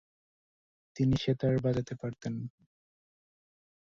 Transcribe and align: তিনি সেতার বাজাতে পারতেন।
তিনি 0.95 1.15
সেতার 1.23 1.55
বাজাতে 1.65 1.93
পারতেন। 2.01 2.33